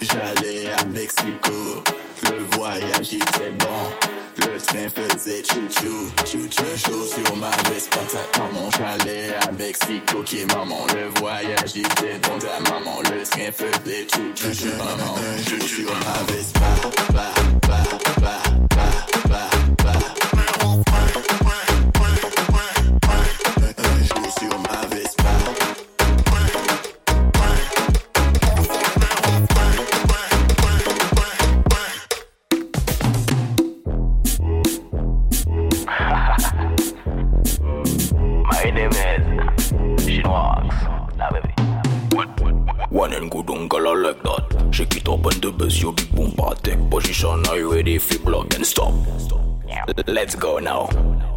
j'allais 0.00 0.70
à 0.70 0.84
Mexico. 0.84 1.82
Le 2.24 2.56
voyage 2.56 3.14
était 3.14 3.50
bon. 3.58 4.08
Le 4.36 4.60
train 4.60 4.88
faisait 4.88 5.42
chou-chou, 5.42 6.12
chou-chou, 6.24 6.64
chaud 6.76 7.04
sur 7.04 7.36
ma 7.36 7.50
Vespa. 7.68 7.98
Ta 8.32 8.42
maman, 8.42 8.70
j'allais 8.78 9.34
à 9.34 9.50
Mexico. 9.52 10.22
Qui 10.24 10.44
maman, 10.46 10.86
le 10.94 11.08
voyage 11.20 11.76
était 11.76 12.18
bon. 12.22 12.38
Ta 12.38 12.70
maman, 12.70 13.00
le 13.02 13.22
train 13.24 13.50
faisait 13.52 14.06
chou-chou, 14.14 14.54
chou 14.54 14.76
maman, 14.78 15.16
chou 15.44 15.60
sur 15.66 15.90
ma 15.90 16.32
Vespa. 16.32 17.12
Ba, 17.12 17.32
ba, 17.66 17.82
ba, 18.20 18.67
that. 44.28 44.74
Shake 44.74 44.96
it 44.96 45.08
up 45.08 45.24
and 45.24 45.42
the 45.42 45.50
bass, 45.52 45.80
you 45.82 45.92
big 45.92 46.10
boom 46.12 46.32
take 46.62 46.90
position. 46.90 47.46
Are 47.46 47.56
you 47.56 47.74
ready? 47.74 47.94
If 47.96 48.12
you 48.12 48.18
block 48.18 48.54
and 48.54 48.66
stop. 48.66 48.94
Let's 50.06 50.34
go 50.34 50.58
now. 50.58 50.86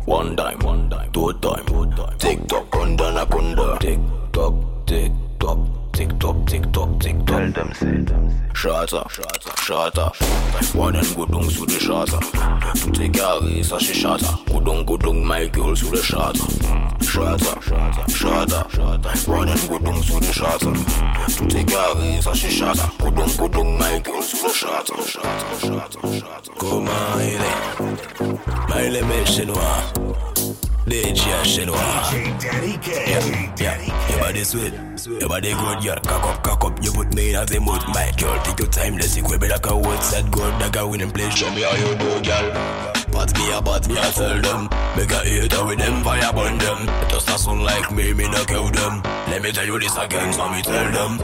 One 0.05 0.35
time, 0.35 0.59
one 0.59 0.89
time, 0.89 1.11
two 1.11 1.33
time, 1.33 1.65
two 1.65 1.85
time. 1.91 2.17
Tick 2.17 2.47
tock, 2.47 2.75
under 2.75 3.05
anaconda. 3.05 3.77
Tick 3.79 3.99
tock, 4.33 4.53
tick 4.85 5.11
tock, 5.39 5.59
tick 6.01 6.19
tock, 6.19 6.47
tick 6.47 6.71
tock, 6.71 6.99
tick 6.99 7.17
tock. 7.25 7.27
Tell 7.27 7.51
them 7.51 7.73
say. 7.73 7.85
Shaza, 8.53 9.03
shaza, 9.65 10.75
whining 10.75 11.01
gudung 11.01 11.51
through 11.51 11.67
the 11.67 11.79
shaza. 11.79 12.19
Take 12.93 13.13
care, 13.13 13.63
so 13.63 13.77
she 13.79 13.93
shaza. 13.93 14.31
Gudung 14.45 14.85
gudung, 14.85 15.23
my 15.23 15.47
girl 15.47 15.75
through 15.75 15.91
the 15.91 15.97
shaza. 15.97 16.45
Shaza, 16.99 17.53
shaza, 18.17 19.27
whining 19.27 19.57
gudung 19.69 20.03
through 20.03 20.19
the 20.21 20.31
shaza. 20.39 20.71
Take 21.49 21.67
care, 21.67 22.21
so 22.21 22.33
she 22.33 22.47
shaza. 22.47 22.87
Gudung 22.97 23.29
gudung, 23.37 23.79
my 23.79 23.99
girl 23.99 24.21
through 24.21 24.41
the 24.41 24.47
shaza. 24.49 24.95
Shaza, 25.13 25.49
shaza, 25.61 25.99
shaza. 26.19 26.59
Come 26.59 26.87
on, 26.87 27.17
Miley, 27.17 27.51
Miley, 28.69 29.01
Miley, 29.01 29.45
Miley, 29.45 30.30
Comment 30.85 30.93
il 30.93 30.93
est? 30.93 31.01
Mais 31.01 31.01
il 31.01 31.07
est 31.07 31.11
mec 31.11 31.45
chinois. 31.45 31.45
DJ 31.45 31.47
chinois. 31.47 31.77
Yeah, 33.59 33.77
yeah. 33.77 34.09
Your 34.09 34.19
body 34.19 34.43
sweet, 34.43 34.73
your 35.19 35.29
body 35.29 35.53
good, 35.53 35.83
girl. 35.83 35.95
Cock 36.03 36.23
up, 36.23 36.43
cock 36.43 36.65
up. 36.65 36.83
You 36.83 36.91
put 36.91 37.13
me 37.15 37.29
in 37.29 37.35
as 37.35 37.51
a 37.51 37.59
mood, 37.59 37.81
my 37.93 38.11
girl. 38.17 38.37
Take 38.43 38.59
your 38.59 38.67
time, 38.69 38.97
let's 38.97 39.15
equip 39.17 39.43
it 39.43 39.49
like 39.49 39.69
a 39.69 39.77
word 39.77 40.01
set 40.01 40.29
good. 40.31 40.53
Like 40.59 40.75
a 40.75 40.87
winning 40.87 41.11
place, 41.11 41.35
show 41.35 41.49
me 41.51 41.61
how 41.61 41.75
you 41.75 41.95
do, 41.95 42.21
girl. 42.21 42.51
Pat 43.11 43.37
me 43.37 43.51
a 43.51 43.61
pat 43.61 43.87
me 43.87 43.97
a 43.97 44.11
tell 44.11 44.41
them. 44.41 44.69
Make 44.95 45.11
a 45.11 45.19
hater 45.19 45.65
with 45.65 45.79
them, 45.79 46.03
fire 46.03 46.33
burn 46.33 46.57
them. 46.57 46.87
Just 47.09 47.29
a 47.29 47.37
son 47.37 47.61
like 47.63 47.91
me, 47.91 48.13
me 48.13 48.27
no 48.29 48.43
kill 48.45 48.69
them. 48.69 49.01
Let 49.27 49.41
me 49.41 49.51
tell 49.51 49.65
you 49.65 49.79
this 49.79 49.95
again, 49.97 50.33
so 50.33 50.49
me 50.49 50.61
tell 50.61 50.91
them. 50.91 51.17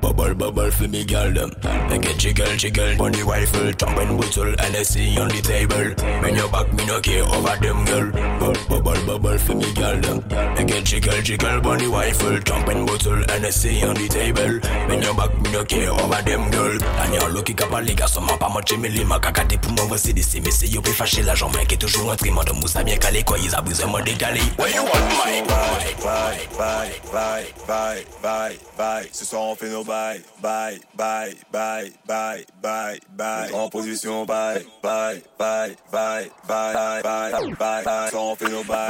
Bubble, 0.00 0.34
bubble 0.34 0.70
for 0.70 0.88
me, 0.88 1.04
girl, 1.04 1.32
them. 1.32 1.50
Make 1.88 2.06
it 2.06 2.18
jiggle, 2.18 2.56
jiggle. 2.56 2.96
Bunny 2.96 3.22
rifle, 3.22 3.72
jump 3.72 3.98
and 3.98 4.18
whistle, 4.18 4.48
and 4.48 4.76
I 4.76 4.82
see 4.82 5.18
on 5.18 5.28
the 5.28 5.40
table. 5.42 5.94
When 6.22 6.36
you 6.36 6.48
back, 6.48 6.72
me 6.72 6.86
no 6.86 7.00
care 7.00 7.24
over 7.24 7.56
them, 7.56 7.84
girl. 7.84 8.10
Bubble, 8.38 8.80
bubble, 8.80 8.99
bubble 9.06 9.38
for 9.38 9.54
me, 9.54 9.72
girl, 9.74 10.00
them. 10.00 10.24
Make 10.56 10.70
it 10.70 10.84
jiggle, 10.84 11.22
jiggle. 11.22 11.60
Bunny 11.60 11.86
rifle, 11.86 12.38
jump 12.40 12.68
and 12.68 12.88
whistle, 12.88 13.14
and 13.14 13.46
I 13.46 13.50
see 13.50 13.82
on 13.84 13.94
the 13.94 14.08
table. 14.08 14.60
When 14.88 15.02
you 15.02 15.14
back, 15.14 15.40
me 15.40 15.50
no 15.52 15.64
care 15.64 15.90
over 15.90 16.22
them, 16.22 16.50
girl. 16.50 16.82
And 16.82 17.14
you're 17.14 17.30
looking 17.30 17.60
up 17.62 17.72
a 17.72 17.80
liga, 17.80 18.08
so 18.08 18.20
pas 18.20 18.48
moi, 18.48 18.62
Jimmy 18.64 18.88
Lima, 18.88 19.18
kakate 19.18 19.60
pour 19.60 19.72
moi, 19.72 19.84
voici 19.88 20.14
des 20.14 20.40
mais 20.40 20.50
c'est 20.50 20.68
yo, 20.68 20.82
fâché, 20.82 21.22
la 21.22 21.34
jambe, 21.34 21.56
qui 21.66 21.74
est 21.74 21.78
toujours 21.78 22.12
un 22.12 22.16
trimant 22.16 22.44
de 22.44 22.52
mousse, 22.52 22.76
bien 22.84 22.96
calé, 22.96 23.22
quoi, 23.22 23.38
ils 23.38 23.54
abusent, 23.54 23.84
moi 23.86 24.02
décalé. 24.02 24.40
Where 24.58 24.68
you 24.68 24.82
want 24.82 25.08
my 25.24 25.40
Bye, 25.50 25.96
bye, 26.02 26.48
bye, 26.58 26.90
bye, 27.12 27.46
bye, 27.66 28.04
bye, 28.22 28.58
bye. 28.76 29.08
Ce 29.12 29.24
soir 29.24 29.42
on 29.42 29.54
fait 29.54 29.68
nos 29.68 29.84
bye, 29.84 30.20
bye, 30.42 30.78
bye, 30.96 31.34
bye, 31.52 31.92
bye, 32.06 32.44
bye, 32.62 33.00
bye. 33.16 33.52
En 33.52 33.68
position 33.68 34.24
bye, 34.24 34.64
bye, 34.82 35.22
bye, 35.38 35.76
bye, 35.90 36.30
bye, 36.46 37.02
bye, 37.02 37.02
bye, 37.02 37.84
bye. 37.84 38.06
Ce 38.06 38.10
soir 38.10 38.24
on 38.24 38.36
fait 38.36 38.48
nos 38.50 38.64
bye, 38.64 38.89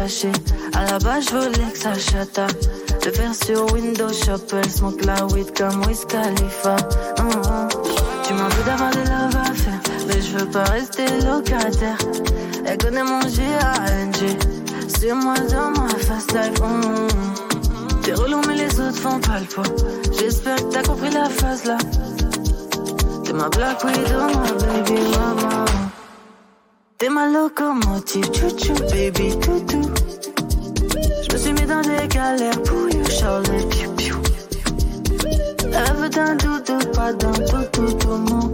À 0.00 0.84
la 0.90 0.98
base, 0.98 1.26
je 1.26 1.36
voulais 1.36 1.72
que 1.72 1.78
ça 1.78 1.92
chata. 1.92 2.46
Le 3.04 3.12
faire 3.12 3.34
sur 3.34 3.70
Windows 3.74 4.08
Shop, 4.08 4.40
elle 4.50 4.70
smoke 4.70 5.04
la 5.04 5.26
weed 5.26 5.54
comme 5.54 5.84
Wiz 5.84 6.06
Khalifa. 6.06 6.76
Hum. 7.18 7.68
Tu 8.24 8.32
m'en 8.32 8.48
veux 8.48 8.64
d'avoir 8.64 8.90
des 8.92 9.04
love 9.04 9.36
à 9.36 9.52
faire, 9.52 9.80
mais 10.08 10.22
je 10.22 10.38
veux 10.38 10.46
pas 10.46 10.64
rester 10.64 11.04
locataire. 11.22 11.98
Elle 12.64 12.78
connaît 12.78 13.04
mon 13.04 13.20
G-A-N-G. 13.28 14.38
C'est 14.88 15.12
moi 15.12 15.34
dans 15.50 15.70
ma 15.78 15.88
fast 15.90 16.32
life. 16.32 16.62
hum, 16.62 16.80
hum. 16.82 17.08
T'es 18.02 18.14
relou, 18.14 18.40
mais 18.48 18.54
les 18.54 18.80
autres 18.80 18.96
font 18.96 19.20
pas 19.20 19.40
le 19.40 19.46
poids. 19.46 19.74
J'espère 20.18 20.56
que 20.56 20.72
t'as 20.72 20.82
compris 20.82 21.10
la 21.10 21.28
phase 21.28 21.64
là. 21.66 21.76
T'es 23.24 23.34
ma 23.34 23.50
black 23.50 23.84
widow, 23.84 24.20
ma 24.34 24.52
baby 24.64 24.98
mama. 25.10 25.64
T'es 27.00 27.08
ma 27.08 27.26
locomotive, 27.28 28.30
chouchou, 28.30 28.74
baby 28.90 29.34
toutou. 29.38 29.90
Je 31.22 31.32
me 31.32 31.38
suis 31.38 31.52
mis 31.54 31.64
dans 31.64 31.80
des 31.80 32.06
galères 32.08 32.62
pour 32.62 32.90
you, 32.90 33.02
Charlie, 33.08 33.64
piou 33.70 33.90
piou. 33.94 34.20
Elle 35.62 35.96
veut 35.96 36.10
d'un 36.10 36.34
doudou, 36.36 36.78
pas 36.92 37.14
d'un 37.14 37.32
toutou, 37.32 37.90
tout 37.94 38.18
mon. 38.18 38.52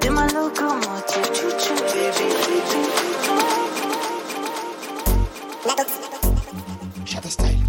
T'es 0.00 0.10
ma 0.10 0.26
locomotive, 0.26 1.30
chouchou, 1.32 1.74
baby 1.94 2.26
Shadow 7.04 7.28
Style. 7.28 7.64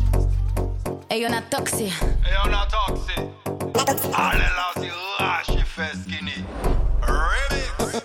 Et 1.12 1.20
y'en 1.20 1.32
a 1.32 1.42
toxé. 1.44 1.86
Et 1.86 1.92
on 2.44 2.52
a 2.52 2.66
toxé. 2.66 3.14
Allez 4.12 4.40
là, 4.40 4.72
c'est 4.76 5.24
rache, 5.24 5.50
il 5.50 5.64
fait 5.64 5.94
skinny. 5.94 6.44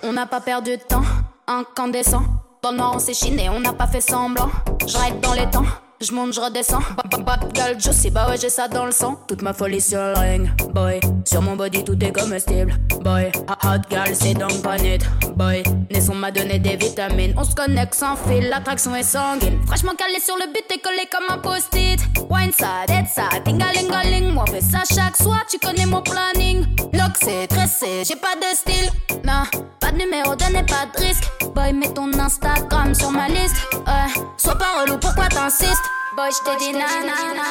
On 0.02 0.12
n'a 0.12 0.26
pas 0.26 0.40
perdu 0.40 0.76
de 0.76 0.82
temps, 0.82 1.02
incandescent. 1.50 2.22
Dans 2.62 2.70
le 2.70 2.76
noir, 2.76 2.92
on 2.94 2.98
s'est 2.98 3.14
chiné, 3.14 3.48
on 3.50 3.60
n'a 3.60 3.72
pas 3.72 3.86
fait 3.86 4.00
semblant. 4.00 4.50
Ride 4.82 5.20
dans 5.20 5.34
les 5.34 5.48
temps, 5.50 5.64
je 6.00 6.12
monte, 6.12 6.32
je 6.32 6.40
redescends. 6.40 6.82
Bad 7.24 7.50
girl, 7.54 7.78
juicy, 7.78 8.10
bah 8.10 8.28
ouais, 8.28 8.36
j'ai 8.40 8.48
ça 8.48 8.68
dans 8.68 8.86
le 8.86 8.92
sang. 8.92 9.16
Toute 9.28 9.42
ma 9.42 9.52
folie 9.52 9.80
sur 9.80 9.98
le 9.98 10.14
ring, 10.18 10.50
boy. 10.72 11.00
Sur 11.24 11.42
mon 11.42 11.56
body, 11.56 11.84
tout 11.84 12.02
est 12.02 12.12
comestible, 12.12 12.74
boy. 13.02 13.30
Hot 13.64 13.82
girl, 13.90 14.14
c'est 14.14 14.34
donc 14.34 14.62
pas 14.62 14.78
net, 14.78 15.02
boy. 15.36 15.62
Naisson 15.90 16.14
m'a 16.14 16.30
donné 16.30 16.58
des 16.58 16.76
vitamines. 16.76 17.34
On 17.36 17.44
se 17.44 17.54
connecte 17.54 17.94
sans 17.94 18.16
fil, 18.16 18.48
l'attraction 18.48 18.94
est 18.96 19.02
sanguine. 19.02 19.58
Franchement 19.66 19.92
calé 19.96 20.18
sur 20.20 20.36
le 20.36 20.46
beat, 20.52 20.66
t'es 20.68 20.78
collé 20.78 21.08
comme 21.12 21.24
un 21.28 21.38
post-it. 21.38 22.00
Wine 22.30 22.52
ça, 22.52 22.86
dead 22.86 23.06
ça, 23.12 23.28
tingalingaling. 23.44 24.32
Moi, 24.32 24.44
fais 24.50 24.60
ça 24.60 24.82
chaque 24.88 25.16
soir, 25.16 25.44
tu 25.50 25.58
connais 25.58 25.86
mon 25.86 26.02
planning. 26.02 26.64
Lock, 26.92 27.12
c'est 27.20 27.46
tressé, 27.46 28.04
j'ai 28.06 28.16
pas 28.16 28.36
de 28.36 28.56
style. 28.56 28.90
Non, 29.24 29.42
pas 29.80 29.92
de 29.92 29.98
numéro, 29.98 30.34
donnez 30.34 30.64
pas 30.64 30.86
de 30.94 31.04
risque. 31.04 31.24
Boy, 31.54 31.72
mets 31.72 31.92
ton 31.92 32.12
Instagram 32.18 32.94
sur 32.94 33.10
ma 33.10 33.28
liste. 33.28 33.56
Ouais, 33.86 34.22
sois 34.36 34.56
pas 34.56 34.80
relou, 34.80 34.96
pourquoi 34.98 35.28
t'insistes? 35.28 35.89
Boy, 36.16 36.30
dis 36.58 36.72
na 36.72 36.86
na 37.06 37.32
na. 37.32 37.46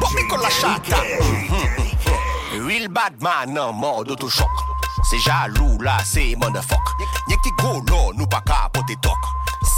Bobby 0.00 0.26
con 0.28 0.40
la 0.40 0.50
chatta. 0.50 1.00
Real 2.66 2.88
bad 2.88 3.20
man 3.22 3.58
en 3.58 3.72
mode 3.72 4.10
autochoc. 4.10 4.50
C'est 5.10 5.18
jaloux 5.18 5.78
là, 5.80 5.96
c'est 6.04 6.36
motherfuck. 6.36 6.78
Y'a 7.28 7.36
qui 7.42 7.50
go 7.58 7.82
là, 7.88 8.12
nous 8.14 8.26
pas 8.26 8.42
capoter 8.42 8.96
toc. 9.00 9.18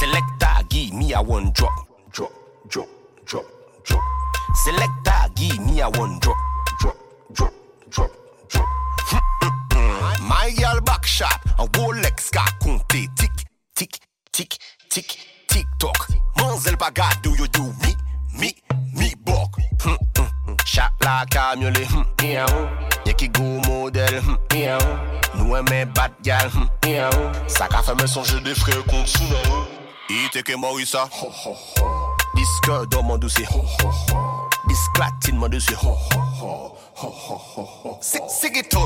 Selecta, 0.00 0.62
give 0.68 0.94
me 0.94 1.14
a 1.14 1.20
one 1.20 1.53
drop. 1.53 1.72
Drop, 2.12 2.33
drop, 2.68 2.88
drop, 3.24 3.44
drop. 3.87 4.03
Selecta, 4.64 5.29
give 5.37 5.61
me 5.61 5.81
a 5.81 5.88
one 5.88 6.18
drop, 6.20 6.37
back 11.05 11.07
shot, 11.07 11.27
un 11.59 11.67
Rolex 11.79 12.31
qu'a 12.31 12.45
compté. 12.61 13.09
Tic, 13.17 13.31
tic, 13.75 14.01
tic, 14.33 14.59
tic, 14.88 15.19
tic 15.49 15.67
toc. 15.79 15.97
Manzel 16.37 16.77
bagade, 16.77 17.21
do 17.23 17.31
you 17.31 17.47
do 17.49 17.62
me, 17.83 17.95
me, 18.38 18.55
me 18.95 19.14
bok. 19.25 19.57
Hum, 19.85 19.97
hum, 20.19 20.29
hum. 20.47 20.57
Chat 20.64 20.90
la 21.03 21.25
camiolet, 21.31 21.87
hum, 21.93 22.05
miaou. 22.23 22.69
Y'a 23.07 23.12
qui 23.12 23.29
go 23.29 23.43
modèle, 23.67 24.23
hum, 24.27 24.38
miaou. 24.53 24.79
Nous 25.35 25.57
aimons 25.57 25.93
bad 25.95 26.12
gal, 26.23 26.51
hum, 26.55 26.69
miaou. 26.85 27.33
Ça 27.49 27.69
qu'a 27.69 27.83
fait 27.83 28.01
me 28.01 28.07
songer 28.07 28.40
des 28.40 28.55
frères 28.55 28.85
contre 28.85 29.09
Sunao. 29.09 29.67
Il 30.11 30.43
que 30.43 30.57
Morissa. 30.57 31.09
Disque 32.35 32.88
dans 32.90 33.03
mon 33.03 33.17
dossier. 33.17 33.47
Disque 34.69 34.99
latine 34.99 35.37
mon 35.37 35.49
dossier. 35.49 35.77
C'est 38.01 38.23
c'est 38.29 38.53
qui. 38.53 38.77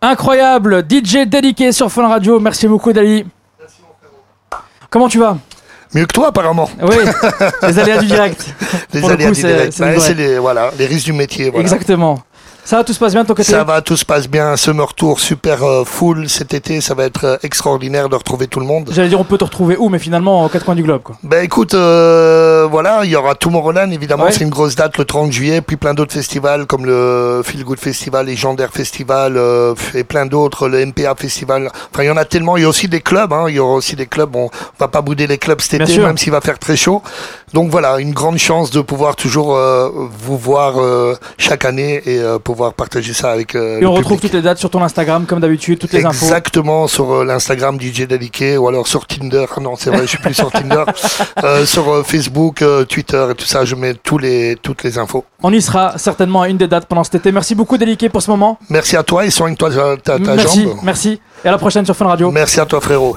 Incroyable, 0.00 0.84
DJ 0.88 1.26
dédié 1.26 1.72
sur 1.72 1.90
Fun 1.90 2.06
Radio. 2.06 2.38
Merci 2.38 2.68
beaucoup, 2.68 2.92
Dali. 2.92 3.26
Comment 4.90 5.08
tu 5.08 5.18
vas? 5.18 5.36
Mieux 5.94 6.06
que 6.06 6.12
toi, 6.12 6.28
apparemment. 6.28 6.68
Oui, 6.82 6.96
les 7.62 7.78
aléas 7.78 7.98
du 7.98 8.06
direct. 8.06 8.54
Les 8.92 9.00
Pour 9.00 9.08
le 9.08 9.14
aléas 9.14 9.28
coup, 9.30 9.34
du 9.34 9.40
direct. 9.42 9.72
c'est 9.72 10.14
les, 10.14 10.38
voilà, 10.38 10.70
les 10.78 10.86
risques 10.86 11.06
du 11.06 11.12
métier. 11.12 11.50
voilà. 11.50 11.60
Exactement. 11.62 12.20
Ça 12.68 12.76
va, 12.76 12.84
tout 12.84 12.92
se 12.92 12.98
passe 12.98 13.14
bien 13.14 13.22
de 13.22 13.28
ton 13.28 13.32
côté 13.32 13.50
Ça 13.50 13.64
va, 13.64 13.80
tout 13.80 13.96
se 13.96 14.04
passe 14.04 14.28
bien. 14.28 14.54
Summer 14.58 14.92
Tour 14.92 15.20
super 15.20 15.62
euh, 15.64 15.84
full 15.86 16.28
cet 16.28 16.52
été. 16.52 16.82
Ça 16.82 16.92
va 16.92 17.04
être 17.04 17.24
euh, 17.24 17.36
extraordinaire 17.42 18.10
de 18.10 18.14
retrouver 18.14 18.46
tout 18.46 18.60
le 18.60 18.66
monde. 18.66 18.90
J'allais 18.92 19.08
dire, 19.08 19.18
on 19.18 19.24
peut 19.24 19.38
te 19.38 19.44
retrouver 19.44 19.78
où, 19.78 19.88
mais 19.88 19.98
finalement, 19.98 20.44
aux 20.44 20.50
quatre 20.50 20.66
coins 20.66 20.74
du 20.74 20.82
globe. 20.82 21.00
Quoi. 21.02 21.16
Ben 21.22 21.42
écoute, 21.42 21.72
euh, 21.72 22.68
voilà, 22.70 23.00
il 23.04 23.10
y 23.10 23.16
aura 23.16 23.34
Tomorrowland 23.36 23.90
évidemment, 23.90 24.24
Ouais. 24.24 24.32
c'est 24.32 24.44
une 24.44 24.50
grosse 24.50 24.76
date 24.76 24.98
le 24.98 25.06
30 25.06 25.32
juillet, 25.32 25.62
puis 25.62 25.78
plein 25.78 25.94
d'autres 25.94 26.12
festivals 26.12 26.66
comme 26.66 26.84
le 26.84 27.40
Feel 27.42 27.64
Good 27.64 27.80
Festival, 27.80 28.26
Légendaire 28.26 28.68
Festival 28.70 29.38
euh, 29.38 29.74
et 29.94 30.04
plein 30.04 30.26
d'autres, 30.26 30.68
le 30.68 30.84
MPA 30.84 31.14
Festival. 31.14 31.70
Enfin, 31.90 32.02
il 32.02 32.08
y 32.08 32.10
en 32.10 32.18
a 32.18 32.26
tellement. 32.26 32.58
Il 32.58 32.64
y 32.64 32.66
a 32.66 32.68
aussi 32.68 32.86
des 32.86 33.00
clubs, 33.00 33.32
hein, 33.32 33.46
il 33.48 33.54
y 33.54 33.60
aura 33.60 33.76
aussi 33.76 33.96
des 33.96 34.04
clubs. 34.04 34.36
On 34.36 34.50
va 34.78 34.88
pas 34.88 35.00
bouder 35.00 35.26
les 35.26 35.38
clubs 35.38 35.62
cet 35.62 35.76
Bien 35.78 35.86
été, 35.86 35.94
sûr. 35.94 36.06
même 36.06 36.18
s'il 36.18 36.32
va 36.32 36.42
faire 36.42 36.58
très 36.58 36.76
chaud. 36.76 37.00
Donc 37.54 37.70
voilà, 37.70 37.98
une 37.98 38.12
grande 38.12 38.36
chance 38.36 38.70
de 38.70 38.82
pouvoir 38.82 39.16
toujours 39.16 39.56
euh, 39.56 39.88
vous 40.20 40.36
voir 40.36 40.74
euh, 40.82 41.14
chaque 41.38 41.64
année 41.64 42.02
et 42.04 42.18
euh, 42.18 42.38
pouvoir 42.58 42.74
partager 42.74 43.12
ça 43.12 43.30
avec. 43.30 43.54
euh, 43.54 43.78
Et 43.78 43.82
le 43.82 43.86
on 43.86 43.92
retrouve 43.92 44.16
public. 44.16 44.32
toutes 44.32 44.32
les 44.32 44.42
dates 44.42 44.58
sur 44.58 44.68
ton 44.68 44.82
Instagram, 44.82 45.26
comme 45.26 45.38
d'habitude, 45.38 45.78
toutes 45.78 45.92
les 45.92 46.04
infos. 46.04 46.24
Exactement 46.26 46.88
sur 46.88 47.12
euh, 47.12 47.24
l'Instagram 47.24 47.80
DJ 47.80 48.02
Dadiké 48.08 48.56
ou 48.56 48.66
alors 48.66 48.88
sur 48.88 49.06
Tinder. 49.06 49.46
Non, 49.60 49.76
c'est 49.76 49.90
vrai, 49.90 50.00
je 50.02 50.06
suis 50.06 50.18
plus 50.18 50.34
sur 50.34 50.50
Tinder. 50.50 50.84
Euh, 51.44 51.64
sur 51.66 51.88
euh, 51.92 52.02
Facebook, 52.02 52.62
euh, 52.62 52.84
Twitter 52.84 53.24
et 53.30 53.34
tout 53.34 53.44
ça, 53.44 53.64
je 53.64 53.76
mets 53.76 53.94
tous 53.94 54.18
les, 54.18 54.56
toutes 54.60 54.82
les 54.82 54.98
infos. 54.98 55.24
On 55.42 55.52
y 55.52 55.62
sera 55.62 55.96
certainement 55.96 56.42
à 56.42 56.48
une 56.48 56.56
des 56.56 56.66
dates 56.66 56.86
pendant 56.86 57.04
cet 57.04 57.14
été. 57.14 57.30
Merci 57.30 57.54
beaucoup, 57.54 57.78
Déliqué, 57.78 58.08
pour 58.08 58.22
ce 58.22 58.30
moment. 58.30 58.58
Merci 58.68 58.96
à 58.96 59.04
toi 59.04 59.24
et 59.24 59.30
soigne-toi 59.30 59.70
ta, 59.70 59.96
ta, 59.96 60.24
ta 60.24 60.34
merci, 60.34 60.64
jambe. 60.64 60.78
merci. 60.82 61.20
Et 61.44 61.48
à 61.48 61.52
la 61.52 61.58
prochaine 61.58 61.84
sur 61.84 61.94
Fun 61.96 62.06
Radio. 62.06 62.30
Merci 62.32 62.58
à 62.60 62.66
toi, 62.66 62.80
frérot. 62.80 63.16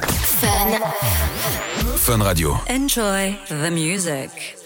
Fun 1.96 2.22
Radio. 2.22 2.56
Enjoy 2.70 3.36
the 3.50 3.72
music. 3.72 4.61